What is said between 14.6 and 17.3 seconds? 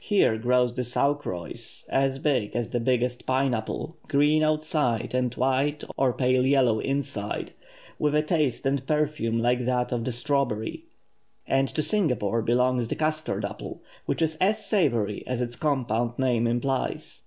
savoury as its compound name implies.